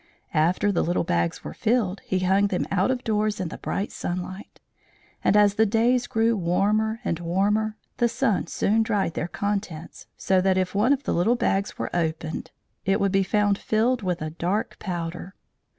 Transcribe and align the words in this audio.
After 0.33 0.71
the 0.71 0.81
little 0.83 1.03
bags 1.03 1.43
were 1.43 1.53
filled, 1.53 1.99
he 1.99 2.21
hung 2.21 2.47
them 2.47 2.65
out 2.71 2.89
of 2.89 3.03
doors 3.03 3.39
in 3.39 3.49
the 3.49 3.59
bright 3.59 3.91
sunlight; 3.91 4.59
and 5.23 5.37
as 5.37 5.53
the 5.53 5.65
days 5.67 6.07
grew 6.07 6.35
warmer 6.35 6.99
and 7.05 7.19
warmer, 7.19 7.77
the 7.97 8.09
sun 8.09 8.47
soon 8.47 8.81
dried 8.81 9.13
their 9.13 9.27
contents, 9.27 10.07
so 10.17 10.41
that 10.41 10.57
if 10.57 10.73
one 10.73 10.91
of 10.91 11.03
the 11.03 11.13
little 11.13 11.35
bags 11.35 11.77
were 11.77 11.95
opened 11.95 12.49
it 12.83 12.99
would 12.99 13.11
be 13.11 13.21
found 13.21 13.59
filled 13.59 14.01
with 14.01 14.23
a 14.23 14.31
dark 14.31 14.79
powder. 14.79 15.35